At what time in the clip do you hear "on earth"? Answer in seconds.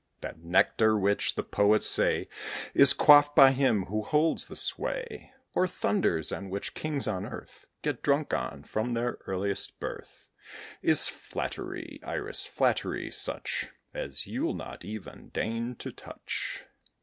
7.07-7.67